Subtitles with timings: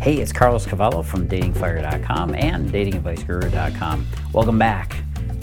[0.00, 4.06] Hey, it's Carlos Cavallo from datingfire.com and datingadviceguru.com.
[4.32, 4.96] Welcome back.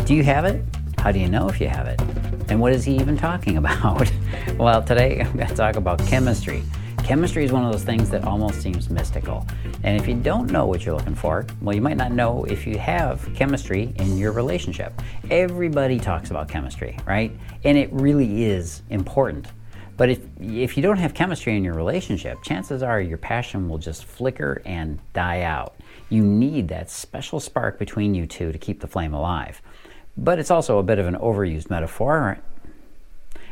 [0.06, 0.64] Do you have it?
[0.98, 2.00] How do you know if you have it?
[2.50, 4.10] And what is he even talking about?
[4.58, 6.64] well, today I'm going to talk about chemistry.
[7.04, 9.46] Chemistry is one of those things that almost seems mystical.
[9.84, 12.66] And if you don't know what you're looking for, well, you might not know if
[12.66, 15.02] you have chemistry in your relationship.
[15.30, 17.38] Everybody talks about chemistry, right?
[17.66, 19.48] And it really is important.
[19.98, 23.78] But if, if you don't have chemistry in your relationship, chances are your passion will
[23.78, 25.76] just flicker and die out.
[26.10, 29.62] You need that special spark between you two to keep the flame alive.
[30.18, 32.40] But it's also a bit of an overused metaphor.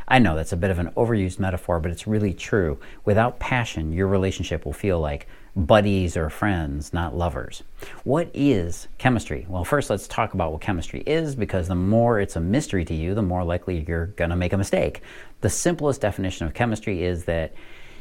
[0.07, 2.79] I know that's a bit of an overused metaphor, but it's really true.
[3.05, 7.63] Without passion, your relationship will feel like buddies or friends, not lovers.
[8.03, 9.45] What is chemistry?
[9.47, 12.93] Well, first let's talk about what chemistry is because the more it's a mystery to
[12.93, 15.01] you, the more likely you're going to make a mistake.
[15.41, 17.53] The simplest definition of chemistry is that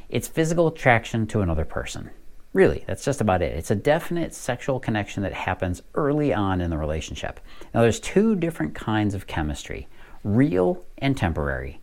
[0.08, 2.10] it's physical attraction to another person.
[2.52, 3.56] Really, that's just about it.
[3.56, 7.40] It's a definite sexual connection that happens early on in the relationship.
[7.72, 9.88] Now, there's two different kinds of chemistry
[10.24, 11.80] real and temporary.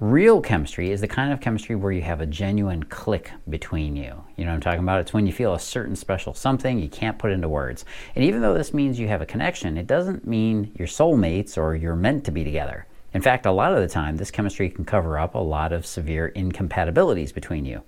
[0.00, 4.22] Real chemistry is the kind of chemistry where you have a genuine click between you.
[4.36, 5.00] You know what I'm talking about?
[5.00, 7.84] It's when you feel a certain special something you can't put into words.
[8.14, 11.74] And even though this means you have a connection, it doesn't mean you're soulmates or
[11.74, 12.86] you're meant to be together.
[13.12, 15.84] In fact, a lot of the time, this chemistry can cover up a lot of
[15.84, 17.82] severe incompatibilities between you.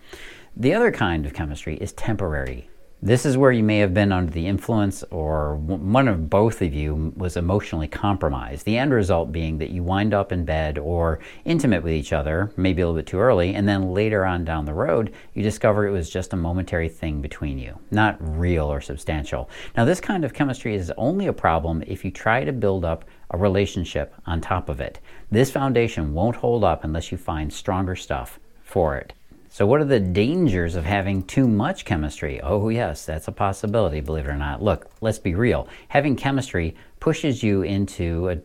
[0.57, 2.69] The other kind of chemistry is temporary.
[3.03, 6.75] This is where you may have been under the influence, or one of both of
[6.75, 8.67] you was emotionally compromised.
[8.67, 12.53] The end result being that you wind up in bed or intimate with each other,
[12.59, 15.87] maybe a little bit too early, and then later on down the road, you discover
[15.87, 19.49] it was just a momentary thing between you, not real or substantial.
[19.79, 23.07] Now, this kind of chemistry is only a problem if you try to build up
[23.31, 25.01] a relationship on top of it.
[25.31, 29.15] This foundation won't hold up unless you find stronger stuff for it.
[29.53, 32.41] So, what are the dangers of having too much chemistry?
[32.41, 34.63] Oh, yes, that's a possibility, believe it or not.
[34.63, 35.67] Look, let's be real.
[35.89, 38.39] Having chemistry pushes you into a,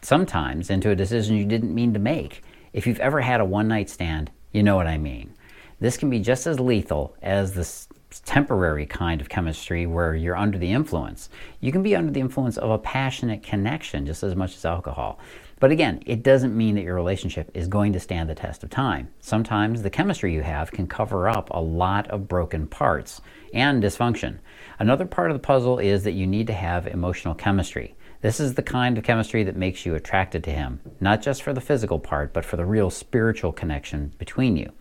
[0.00, 2.44] sometimes into a decision you didn't mean to make.
[2.72, 5.34] If you've ever had a one night stand, you know what I mean.
[5.80, 7.88] This can be just as lethal as this
[8.24, 11.30] temporary kind of chemistry where you're under the influence.
[11.60, 15.18] You can be under the influence of a passionate connection just as much as alcohol.
[15.60, 18.70] But again, it doesn't mean that your relationship is going to stand the test of
[18.70, 19.08] time.
[19.20, 23.20] Sometimes the chemistry you have can cover up a lot of broken parts
[23.52, 24.38] and dysfunction.
[24.78, 27.94] Another part of the puzzle is that you need to have emotional chemistry.
[28.20, 31.52] This is the kind of chemistry that makes you attracted to him, not just for
[31.52, 34.72] the physical part, but for the real spiritual connection between you.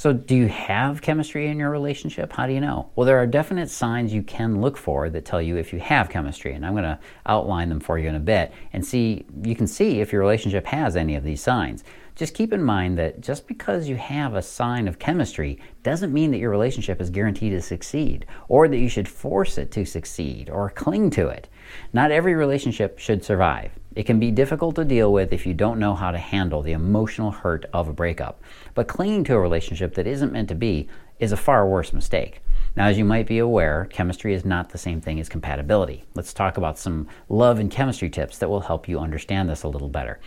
[0.00, 2.32] So, do you have chemistry in your relationship?
[2.32, 2.88] How do you know?
[2.96, 6.08] Well, there are definite signs you can look for that tell you if you have
[6.08, 9.54] chemistry, and I'm going to outline them for you in a bit and see you
[9.54, 11.84] can see if your relationship has any of these signs.
[12.16, 16.30] Just keep in mind that just because you have a sign of chemistry doesn't mean
[16.30, 20.48] that your relationship is guaranteed to succeed or that you should force it to succeed
[20.48, 21.46] or cling to it.
[21.92, 23.78] Not every relationship should survive.
[23.96, 26.72] It can be difficult to deal with if you don't know how to handle the
[26.72, 28.40] emotional hurt of a breakup.
[28.74, 32.40] But clinging to a relationship that isn't meant to be is a far worse mistake.
[32.76, 36.04] Now, as you might be aware, chemistry is not the same thing as compatibility.
[36.14, 39.68] Let's talk about some love and chemistry tips that will help you understand this a
[39.68, 40.20] little better.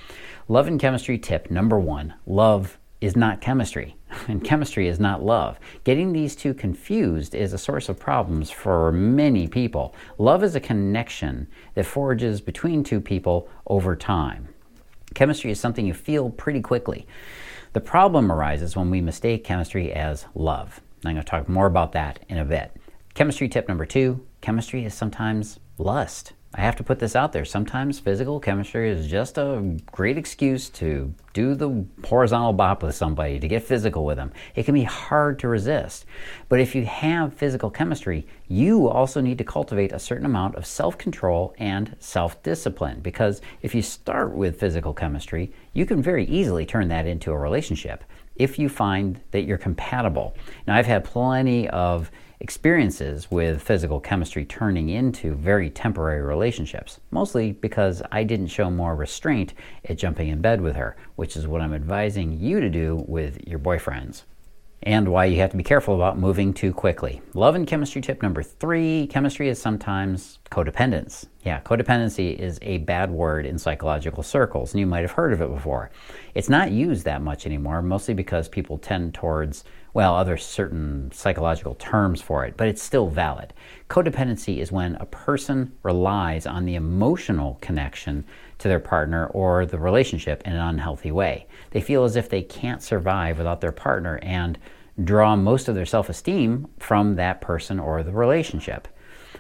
[0.50, 3.96] Love and chemistry tip number one love is not chemistry,
[4.28, 5.60] and chemistry is not love.
[5.84, 9.94] Getting these two confused is a source of problems for many people.
[10.18, 14.48] Love is a connection that forges between two people over time.
[15.14, 17.06] Chemistry is something you feel pretty quickly.
[17.74, 20.80] The problem arises when we mistake chemistry as love.
[21.04, 22.72] I'm going to talk more about that in a bit.
[23.16, 26.34] Chemistry tip number two chemistry is sometimes lust.
[26.56, 27.46] I have to put this out there.
[27.46, 33.40] Sometimes physical chemistry is just a great excuse to do the horizontal bop with somebody,
[33.40, 34.32] to get physical with them.
[34.54, 36.06] It can be hard to resist.
[36.50, 40.68] But if you have physical chemistry, you also need to cultivate a certain amount of
[40.68, 43.00] self control and self discipline.
[43.00, 47.38] Because if you start with physical chemistry, you can very easily turn that into a
[47.38, 48.04] relationship
[48.36, 50.36] if you find that you're compatible.
[50.68, 52.12] Now, I've had plenty of
[52.44, 58.96] experiences with physical chemistry turning into very temporary relationships, mostly because I didn't show more
[58.96, 59.54] restraint
[59.86, 63.48] at jumping in bed with her, which is what I'm advising you to do with
[63.48, 64.24] your boyfriends.
[64.86, 67.22] And why you have to be careful about moving too quickly.
[67.34, 71.26] Love and chemistry tip number three chemistry is sometimes codependence.
[71.44, 75.42] Yeah, codependency is a bad word in psychological circles, and you might have heard of
[75.42, 75.90] it before.
[76.36, 79.64] It's not used that much anymore, mostly because people tend towards
[79.94, 83.54] well, other certain psychological terms for it, but it's still valid.
[83.90, 88.26] Codependency is when a person relies on the emotional connection
[88.64, 91.46] to their partner or the relationship in an unhealthy way.
[91.72, 94.58] They feel as if they can't survive without their partner and
[95.04, 98.88] draw most of their self esteem from that person or the relationship.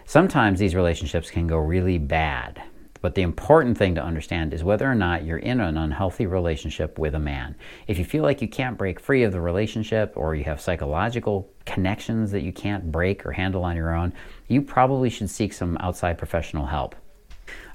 [0.06, 2.62] Sometimes these relationships can go really bad.
[3.00, 6.98] But the important thing to understand is whether or not you're in an unhealthy relationship
[7.00, 7.56] with a man.
[7.88, 11.50] If you feel like you can't break free of the relationship or you have psychological
[11.66, 14.14] connections that you can't break or handle on your own,
[14.48, 16.96] you probably should seek some outside professional help.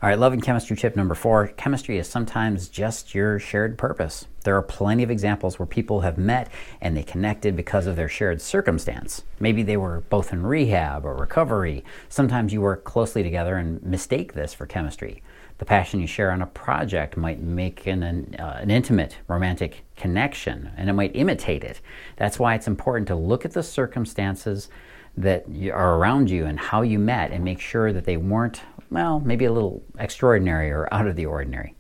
[0.01, 4.27] All right, love and chemistry tip number four chemistry is sometimes just your shared purpose.
[4.45, 8.09] There are plenty of examples where people have met and they connected because of their
[8.09, 9.23] shared circumstance.
[9.41, 11.85] Maybe they were both in rehab or recovery.
[12.09, 15.21] Sometimes you work closely together and mistake this for chemistry.
[15.59, 19.85] The passion you share on a project might make an, an, uh, an intimate romantic
[19.97, 21.81] connection and it might imitate it.
[22.15, 24.69] That's why it's important to look at the circumstances
[25.17, 29.21] that are around you and how you met and make sure that they weren't well,
[29.21, 31.75] maybe a little extraordinary or out of the ordinary.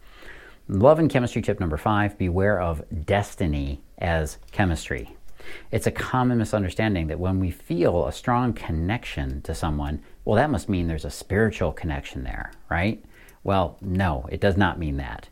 [0.69, 5.16] Love and chemistry tip number five beware of destiny as chemistry.
[5.70, 10.50] It's a common misunderstanding that when we feel a strong connection to someone, well, that
[10.50, 13.02] must mean there's a spiritual connection there, right?
[13.44, 15.28] Well, no, it does not mean that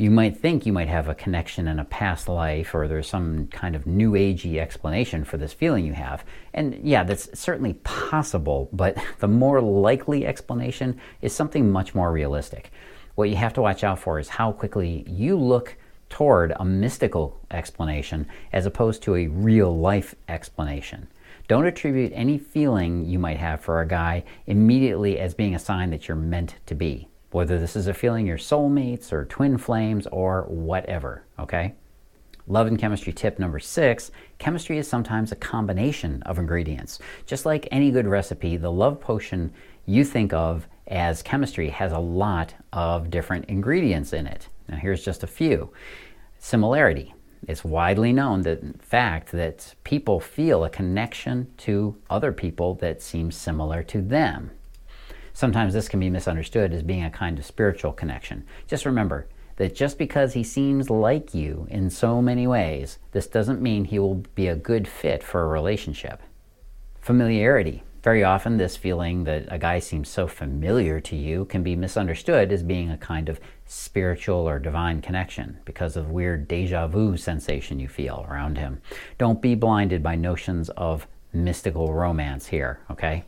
[0.00, 3.48] you might think you might have a connection in a past life or there's some
[3.48, 6.24] kind of new agey explanation for this feeling you have.
[6.54, 12.70] And yeah, that's certainly possible, but the more likely explanation is something much more realistic.
[13.16, 15.76] What you have to watch out for is how quickly you look
[16.08, 21.08] toward a mystical explanation as opposed to a real life explanation.
[21.48, 25.90] Don't attribute any feeling you might have for a guy immediately as being a sign
[25.90, 30.06] that you're meant to be whether this is a feeling you're soulmates or twin flames
[30.08, 31.74] or whatever, okay?
[32.46, 36.98] Love and chemistry tip number six chemistry is sometimes a combination of ingredients.
[37.26, 39.52] Just like any good recipe, the love potion
[39.84, 44.48] you think of as chemistry has a lot of different ingredients in it.
[44.68, 45.70] Now, here's just a few.
[46.38, 47.14] Similarity.
[47.46, 53.36] It's widely known that fact that people feel a connection to other people that seems
[53.36, 54.50] similar to them.
[55.38, 58.42] Sometimes this can be misunderstood as being a kind of spiritual connection.
[58.66, 63.62] Just remember that just because he seems like you in so many ways, this doesn't
[63.62, 66.20] mean he will be a good fit for a relationship.
[67.00, 67.84] Familiarity.
[68.02, 72.50] Very often, this feeling that a guy seems so familiar to you can be misunderstood
[72.50, 77.78] as being a kind of spiritual or divine connection because of weird deja vu sensation
[77.78, 78.82] you feel around him.
[79.18, 83.22] Don't be blinded by notions of mystical romance here, okay?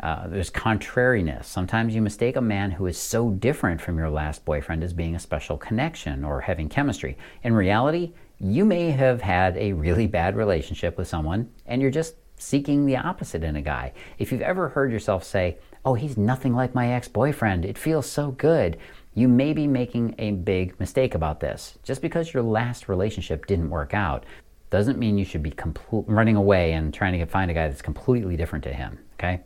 [0.00, 1.46] Uh, there's contrariness.
[1.46, 5.14] Sometimes you mistake a man who is so different from your last boyfriend as being
[5.14, 7.16] a special connection or having chemistry.
[7.42, 12.16] In reality, you may have had a really bad relationship with someone and you're just
[12.38, 13.92] seeking the opposite in a guy.
[14.18, 18.06] If you've ever heard yourself say, Oh, he's nothing like my ex boyfriend, it feels
[18.06, 18.76] so good,
[19.14, 21.78] you may be making a big mistake about this.
[21.82, 24.24] Just because your last relationship didn't work out
[24.68, 27.80] doesn't mean you should be compl- running away and trying to find a guy that's
[27.80, 28.98] completely different to him.
[29.14, 29.40] Okay?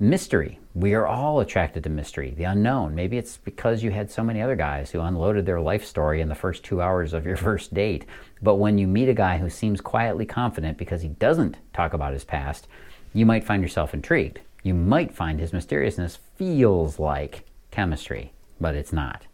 [0.00, 0.60] Mystery.
[0.76, 2.94] We are all attracted to mystery, the unknown.
[2.94, 6.28] Maybe it's because you had so many other guys who unloaded their life story in
[6.28, 8.04] the first two hours of your first date.
[8.40, 12.12] But when you meet a guy who seems quietly confident because he doesn't talk about
[12.12, 12.68] his past,
[13.12, 14.38] you might find yourself intrigued.
[14.62, 18.30] You might find his mysteriousness feels like chemistry,
[18.60, 19.26] but it's not.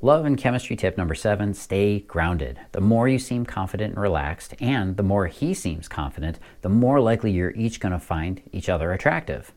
[0.00, 2.58] Love and chemistry tip number seven stay grounded.
[2.72, 6.98] The more you seem confident and relaxed, and the more he seems confident, the more
[6.98, 9.52] likely you're each going to find each other attractive.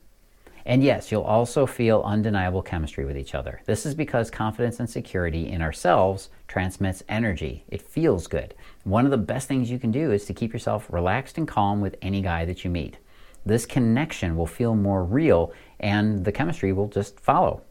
[0.65, 3.61] And yes, you'll also feel undeniable chemistry with each other.
[3.65, 7.63] This is because confidence and security in ourselves transmits energy.
[7.67, 8.53] It feels good.
[8.83, 11.81] One of the best things you can do is to keep yourself relaxed and calm
[11.81, 12.97] with any guy that you meet.
[13.45, 17.63] This connection will feel more real and the chemistry will just follow.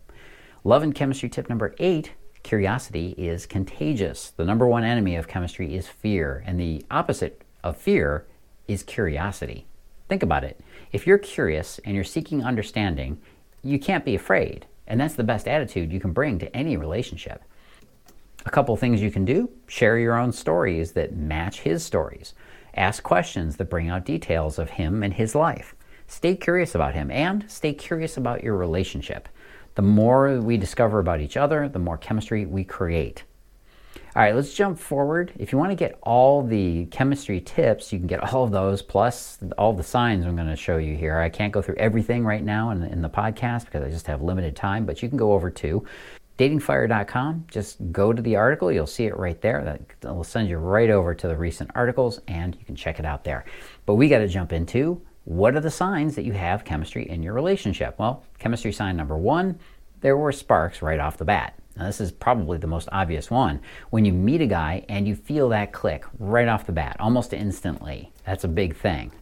[0.64, 4.30] Love and chemistry tip number eight curiosity is contagious.
[4.30, 8.26] The number one enemy of chemistry is fear, and the opposite of fear
[8.66, 9.66] is curiosity.
[10.10, 10.58] Think about it.
[10.90, 13.20] If you're curious and you're seeking understanding,
[13.62, 14.66] you can't be afraid.
[14.88, 17.44] And that's the best attitude you can bring to any relationship.
[18.44, 22.34] A couple things you can do share your own stories that match his stories.
[22.74, 25.76] Ask questions that bring out details of him and his life.
[26.08, 29.28] Stay curious about him and stay curious about your relationship.
[29.76, 33.22] The more we discover about each other, the more chemistry we create.
[34.16, 35.32] All right, let's jump forward.
[35.38, 38.82] If you want to get all the chemistry tips, you can get all of those
[38.82, 41.18] plus all the signs I'm going to show you here.
[41.18, 44.20] I can't go through everything right now in, in the podcast because I just have
[44.20, 45.86] limited time, but you can go over to
[46.38, 47.44] datingfire.com.
[47.50, 49.78] Just go to the article, you'll see it right there.
[50.00, 53.04] That will send you right over to the recent articles and you can check it
[53.04, 53.44] out there.
[53.86, 57.22] But we got to jump into what are the signs that you have chemistry in
[57.22, 57.96] your relationship?
[57.98, 59.60] Well, chemistry sign number one,
[60.00, 61.59] there were sparks right off the bat.
[61.80, 63.58] Now, this is probably the most obvious one.
[63.88, 67.32] When you meet a guy and you feel that click right off the bat, almost
[67.32, 69.12] instantly, that's a big thing.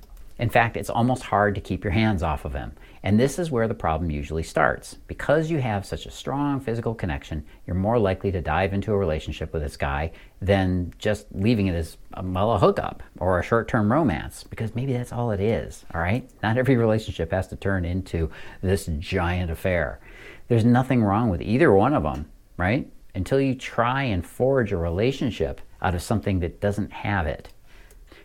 [0.41, 2.73] In fact, it's almost hard to keep your hands off of him.
[3.05, 4.95] And this is where the problem usually starts.
[5.07, 8.97] Because you have such a strong physical connection, you're more likely to dive into a
[8.97, 10.11] relationship with this guy
[10.43, 14.75] than just leaving it as a, well, a hookup or a short term romance, because
[14.75, 16.29] maybe that's all it is, all right?
[16.43, 20.01] Not every relationship has to turn into this giant affair.
[20.49, 22.27] There's nothing wrong with either one of them,
[22.59, 22.91] right?
[23.15, 27.49] Until you try and forge a relationship out of something that doesn't have it.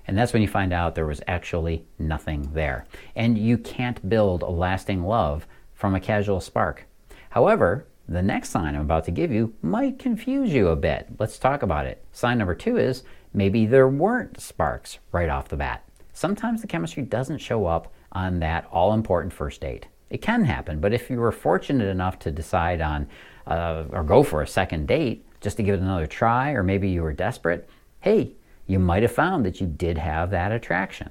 [0.06, 2.86] And that's when you find out there was actually nothing there.
[3.16, 6.86] And you can't build a lasting love from a casual spark.
[7.30, 11.08] However, the next sign I'm about to give you might confuse you a bit.
[11.20, 12.04] Let's talk about it.
[12.12, 15.86] Sign number two is maybe there weren't sparks right off the bat.
[16.12, 19.88] Sometimes the chemistry doesn't show up on that all important first date.
[20.14, 23.08] It can happen, but if you were fortunate enough to decide on
[23.48, 26.88] uh, or go for a second date just to give it another try, or maybe
[26.88, 27.68] you were desperate,
[28.00, 28.34] hey,
[28.68, 31.10] you might have found that you did have that attraction.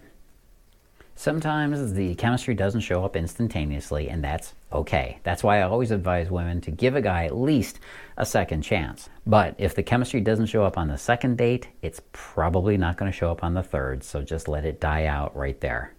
[1.16, 5.18] Sometimes the chemistry doesn't show up instantaneously, and that's okay.
[5.24, 7.80] That's why I always advise women to give a guy at least
[8.16, 9.10] a second chance.
[9.26, 13.10] But if the chemistry doesn't show up on the second date, it's probably not going
[13.10, 15.92] to show up on the third, so just let it die out right there.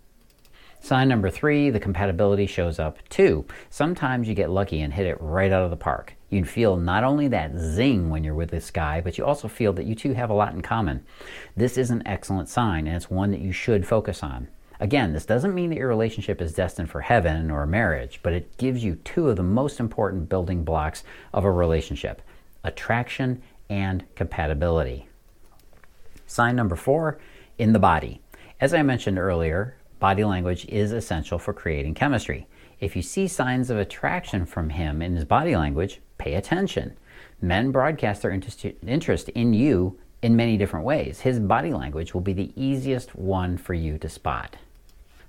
[0.84, 3.46] Sign number three, the compatibility shows up too.
[3.70, 6.16] Sometimes you get lucky and hit it right out of the park.
[6.30, 9.72] You'd feel not only that zing when you're with this guy, but you also feel
[9.74, 11.06] that you two have a lot in common.
[11.56, 14.50] This is an excellent sign, and it's one that you should focus on.
[14.82, 18.58] Again, this doesn't mean that your relationship is destined for heaven or marriage, but it
[18.58, 22.22] gives you two of the most important building blocks of a relationship
[22.66, 25.08] attraction and compatibility.
[26.28, 27.20] Sign number four
[27.58, 28.20] in the body.
[28.60, 32.46] As I mentioned earlier, Body language is essential for creating chemistry.
[32.82, 36.98] If you see signs of attraction from him in his body language, pay attention.
[37.42, 38.38] Men broadcast their
[38.86, 41.22] interest in you in many different ways.
[41.22, 44.58] His body language will be the easiest one for you to spot.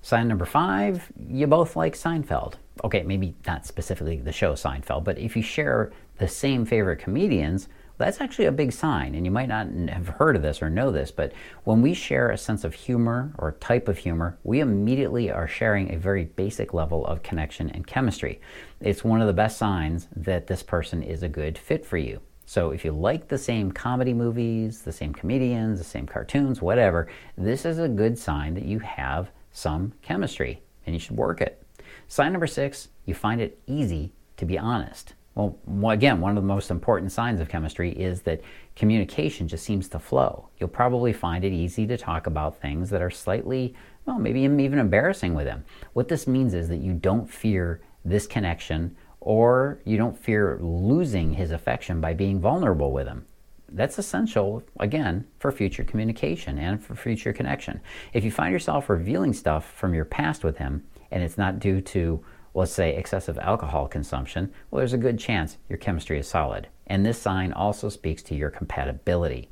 [0.02, 2.54] Sign number five, you both like Seinfeld.
[2.82, 7.68] Okay, maybe not specifically the show Seinfeld, but if you share the same favorite comedians,
[7.96, 10.90] that's actually a big sign, and you might not have heard of this or know
[10.90, 11.32] this, but
[11.62, 15.92] when we share a sense of humor or type of humor, we immediately are sharing
[15.92, 18.40] a very basic level of connection and chemistry.
[18.80, 22.20] It's one of the best signs that this person is a good fit for you.
[22.46, 27.08] So if you like the same comedy movies, the same comedians, the same cartoons, whatever,
[27.38, 31.62] this is a good sign that you have some chemistry and you should work it.
[32.08, 35.14] Sign number six, you find it easy to be honest.
[35.34, 35.58] Well,
[35.90, 38.40] again, one of the most important signs of chemistry is that
[38.76, 40.48] communication just seems to flow.
[40.58, 43.74] You'll probably find it easy to talk about things that are slightly,
[44.06, 45.64] well, maybe even embarrassing with him.
[45.92, 51.32] What this means is that you don't fear this connection or you don't fear losing
[51.32, 53.26] his affection by being vulnerable with him.
[53.70, 57.80] That's essential, again, for future communication and for future connection.
[58.12, 61.80] If you find yourself revealing stuff from your past with him and it's not due
[61.80, 62.24] to
[62.54, 66.68] let's say excessive alcohol consumption, well, there's a good chance your chemistry is solid.
[66.86, 69.50] And this sign also speaks to your compatibility.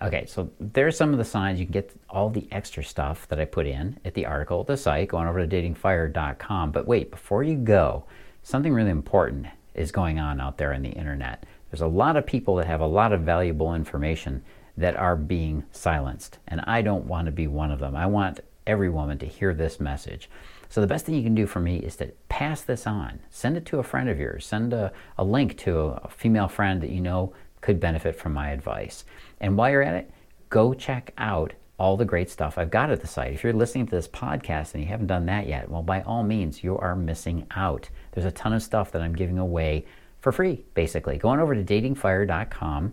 [0.00, 1.58] Okay, so there's some of the signs.
[1.58, 4.76] You can get all the extra stuff that I put in at the article, the
[4.76, 6.70] site, going over to datingfire.com.
[6.70, 8.04] But wait, before you go,
[8.42, 11.44] something really important is going on out there on the internet.
[11.70, 14.42] There's a lot of people that have a lot of valuable information
[14.76, 17.96] that are being silenced, and I don't want to be one of them.
[17.96, 20.30] I want every woman to hear this message.
[20.68, 23.20] So the best thing you can do for me is to pass this on.
[23.30, 24.46] Send it to a friend of yours.
[24.46, 28.32] Send a, a link to a, a female friend that you know could benefit from
[28.32, 29.04] my advice.
[29.40, 30.10] And while you're at it,
[30.50, 33.32] go check out all the great stuff I've got at the site.
[33.32, 36.24] If you're listening to this podcast and you haven't done that yet, well, by all
[36.24, 37.88] means, you are missing out.
[38.12, 39.86] There's a ton of stuff that I'm giving away
[40.20, 41.18] for free, basically.
[41.18, 42.92] Go on over to datingfire.com,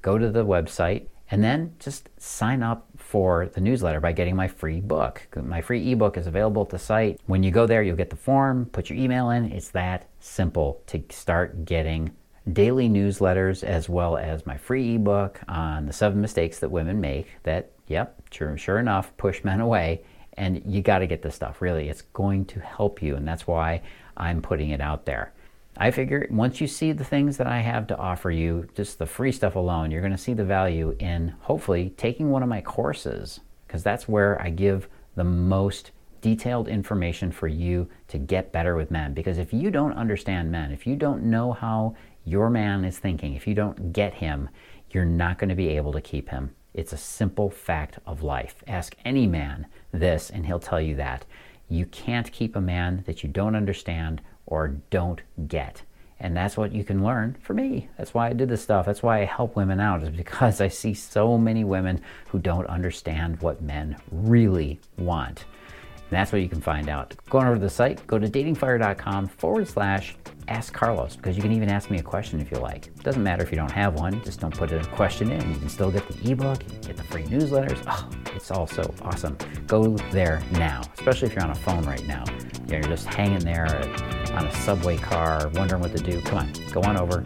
[0.00, 4.48] go to the website, and then just sign up for the newsletter by getting my
[4.48, 5.26] free book.
[5.34, 7.20] My free ebook is available at the site.
[7.26, 9.50] When you go there, you'll get the form, put your email in.
[9.50, 12.12] It's that simple to start getting
[12.52, 17.26] daily newsletters as well as my free ebook on the seven mistakes that women make
[17.44, 20.02] that, yep, sure, sure enough, push men away.
[20.36, 21.88] And you got to get this stuff, really.
[21.88, 23.82] It's going to help you, and that's why
[24.16, 25.32] I'm putting it out there.
[25.76, 29.06] I figure once you see the things that I have to offer you, just the
[29.06, 32.60] free stuff alone, you're going to see the value in hopefully taking one of my
[32.60, 35.90] courses because that's where I give the most
[36.20, 39.14] detailed information for you to get better with men.
[39.14, 43.34] Because if you don't understand men, if you don't know how your man is thinking,
[43.34, 44.48] if you don't get him,
[44.90, 46.54] you're not going to be able to keep him.
[46.72, 48.62] It's a simple fact of life.
[48.66, 51.24] Ask any man this, and he'll tell you that.
[51.68, 54.22] You can't keep a man that you don't understand
[54.54, 55.82] or don't get.
[56.20, 57.88] And that's what you can learn from me.
[57.98, 58.86] That's why I did this stuff.
[58.86, 62.68] That's why I help women out, is because I see so many women who don't
[62.68, 65.44] understand what men really want.
[65.96, 67.16] And that's what you can find out.
[67.28, 70.14] Going over to the site, go to datingfire.com forward slash
[70.48, 72.86] ask Carlos because you can even ask me a question if you like.
[72.86, 75.52] It doesn't matter if you don't have one, just don't put a question in.
[75.52, 77.82] You can still get the ebook, you can get the free newsletters.
[77.86, 79.36] Oh, it's all so awesome.
[79.66, 82.24] Go there now, especially if you're on a phone right now.
[82.68, 83.66] You're just hanging there
[84.32, 86.20] on a subway car, wondering what to do.
[86.22, 87.22] Come on, go on over,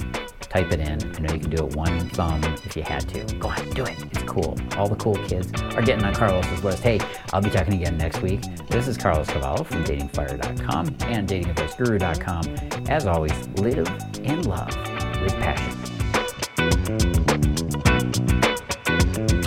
[0.49, 1.17] type it in.
[1.17, 3.25] I know you can do it one thumb if you had to.
[3.37, 3.97] Go on, do it.
[4.13, 4.57] It's cool.
[4.77, 6.83] All the cool kids are getting on Carlos's list.
[6.83, 7.01] Hey,
[7.33, 8.41] I'll be talking again next week.
[8.69, 12.89] This is Carlos Cavallo from datingfire.com and datingadviceguru.com.
[12.89, 13.89] As always, live
[14.25, 14.75] and love
[15.23, 15.75] with passion.